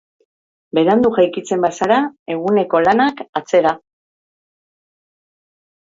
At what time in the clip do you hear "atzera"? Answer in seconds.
3.41-3.79